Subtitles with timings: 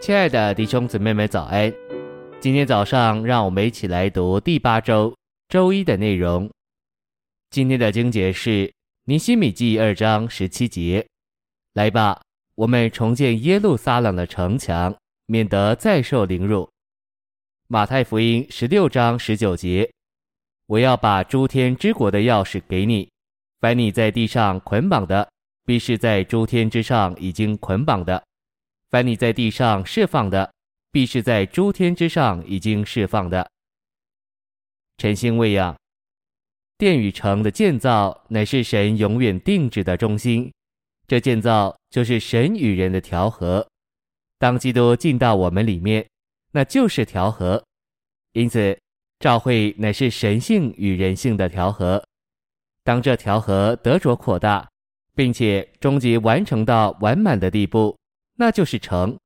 [0.00, 1.72] 亲爱的弟兄姊妹们，早安！
[2.40, 5.12] 今天早上，让我们一起来读第八周
[5.48, 6.48] 周一的内容。
[7.50, 8.50] 今天的经节是
[9.04, 11.04] 《尼希米记》二章十七节。
[11.74, 12.22] 来吧，
[12.54, 16.70] 我们重建耶路撒冷的城墙，免得再受凌辱。
[17.66, 19.90] 马太福音十六章十九节。
[20.66, 23.10] 我要把诸天之国的钥匙给你，
[23.60, 25.28] 凡你在地上捆绑的，
[25.64, 28.22] 必是在诸天之上已经捆绑的。
[28.90, 30.50] 凡你在地上释放的，
[30.90, 33.50] 必是在诸天之上已经释放的。
[34.96, 35.76] 晨星喂养，
[36.78, 40.50] 殿与城的建造乃是神永远定制的中心，
[41.06, 43.66] 这建造就是神与人的调和。
[44.38, 46.06] 当基督进到我们里面，
[46.52, 47.62] 那就是调和。
[48.32, 48.78] 因此，
[49.18, 52.02] 召会乃是神性与人性的调和。
[52.82, 54.66] 当这调和得着扩大，
[55.14, 57.94] 并且终极完成到完满的地步。
[58.40, 59.18] 那就是城，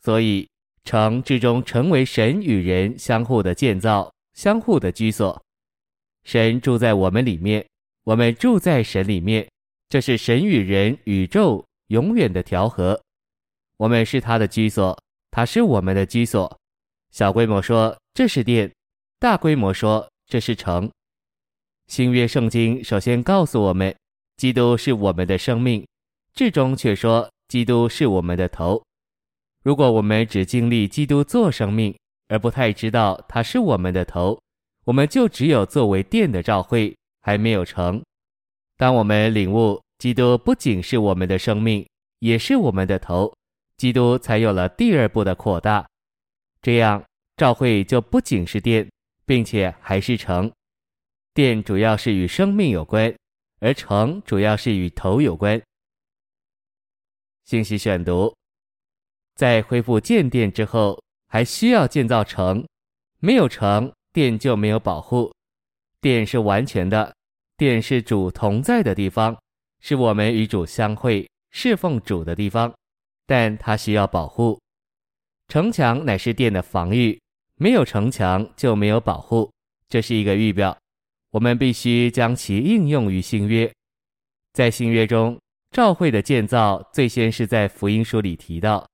[0.00, 0.48] 所以
[0.84, 5.42] 城至终成为神与人相互的建造、相互的居所。
[6.22, 7.66] 神住在我们里面，
[8.04, 9.48] 我们住在神里面，
[9.88, 13.02] 这是神与人、宇宙永远的调和。
[13.76, 14.96] 我们是他的居所，
[15.32, 16.56] 他是我们的居所。
[17.10, 18.70] 小规模说这是殿，
[19.18, 20.88] 大规模说这是城。
[21.88, 23.92] 新约圣经首先告诉我们，
[24.36, 25.84] 基督是我们的生命，
[26.34, 27.28] 至终却说。
[27.50, 28.80] 基督是我们的头。
[29.64, 31.92] 如果我们只经历基督做生命，
[32.28, 34.40] 而不太知道他是我们的头，
[34.84, 38.00] 我们就只有作为殿的召会，还没有成。
[38.76, 41.84] 当我们领悟基督不仅是我们的生命，
[42.20, 43.34] 也是我们的头，
[43.76, 45.84] 基督才有了第二步的扩大。
[46.62, 47.02] 这样，
[47.36, 48.88] 召会就不仅是殿，
[49.26, 50.48] 并且还是成。
[51.34, 53.12] 殿主要是与生命有关，
[53.58, 55.60] 而成主要是与头有关。
[57.50, 58.32] 信息选读，
[59.34, 62.64] 在恢复建殿之后，还需要建造城。
[63.18, 65.34] 没有城，殿就没有保护。
[66.00, 67.12] 殿是完全的，
[67.56, 69.36] 殿是主同在的地方，
[69.80, 72.72] 是我们与主相会、侍奉主的地方。
[73.26, 74.56] 但它需要保护。
[75.48, 77.20] 城墙乃是殿的防御，
[77.56, 79.50] 没有城墙就没有保护。
[79.88, 80.78] 这是一个预表，
[81.32, 83.68] 我们必须将其应用于新约，
[84.52, 85.36] 在新约中。
[85.70, 88.84] 召会的建造最先是在福音书里提到，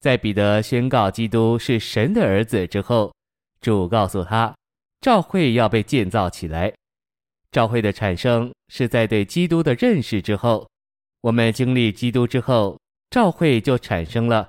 [0.00, 3.14] 在彼得宣告基督是神的儿子之后，
[3.60, 4.52] 主告诉他，
[5.00, 6.72] 召会要被建造起来。
[7.52, 10.68] 召会的产生是在对基督的认识之后，
[11.20, 12.78] 我们经历基督之后，
[13.10, 14.48] 召会就产生了。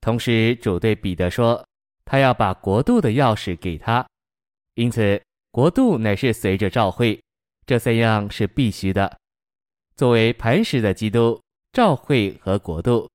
[0.00, 1.64] 同时，主对彼得说，
[2.04, 4.06] 他要把国度的钥匙给他，
[4.74, 5.20] 因此
[5.50, 7.20] 国度乃是随着召会，
[7.66, 9.17] 这三样是必须的。
[9.98, 11.42] 作为磐石的基督、
[11.72, 13.10] 召会和国度，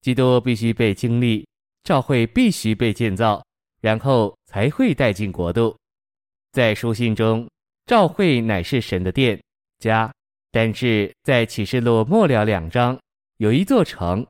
[0.00, 1.46] 基督必须被经历，
[1.84, 3.40] 召会必须被建造，
[3.80, 5.76] 然后才会带进国度。
[6.50, 7.48] 在书信中，
[7.86, 9.40] 召会乃是神的殿
[9.78, 10.12] 家，
[10.50, 12.98] 但是在启示录末了两章
[13.36, 14.26] 有一座城，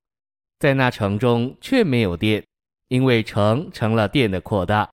[0.58, 2.44] 在那城中却没有殿，
[2.88, 4.86] 因为城成了殿的扩大。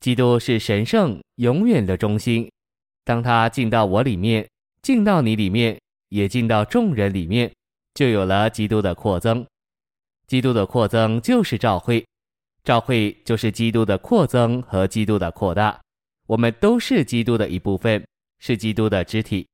[0.00, 2.50] 基督是神圣永远的中心，
[3.04, 4.48] 当他进到我里面，
[4.80, 5.78] 进到你里面。
[6.10, 7.50] 也进到众人里面，
[7.94, 9.44] 就有了基督的扩增。
[10.26, 12.06] 基督的扩增就是召会，
[12.62, 15.80] 召会就是基督的扩增和基督的扩大。
[16.26, 18.06] 我们都是基督的一部分，
[18.38, 19.44] 是基督的肢体。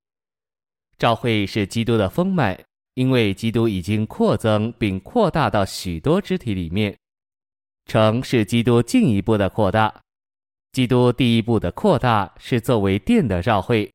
[0.99, 2.59] 召会是基督的丰满，
[2.95, 6.95] 因为基督已经扩增并扩大到许多肢体里面。
[7.87, 10.03] 城是基督进一步的扩大。
[10.73, 13.91] 基督第一步的扩大是作为殿的召会。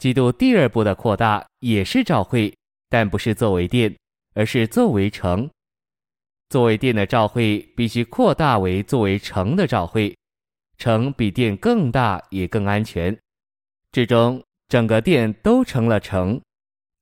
[0.00, 2.50] 基督第二步的扩大也是召会，
[2.88, 3.94] 但不是作为殿，
[4.32, 5.46] 而是作为城。
[6.48, 10.16] 作为殿的召会必须扩大为作为城的召会，
[10.78, 13.14] 城比殿更大也更安全。
[13.92, 16.40] 至终整个殿都成了城。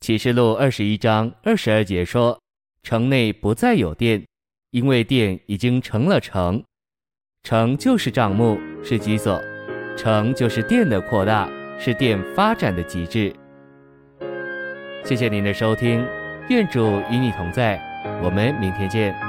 [0.01, 2.37] 启示录二十一章二十二节说
[2.83, 4.27] ：“城内不再有殿，
[4.73, 6.61] 因为殿已经成了城。
[7.45, 9.41] 城就是帐幕，是基所；
[9.97, 11.49] 城就是殿的扩大。”
[11.79, 13.33] 是店发展的极致。
[15.05, 16.05] 谢谢您的收听，
[16.47, 17.81] 店主与你同在，
[18.23, 19.28] 我们明天见。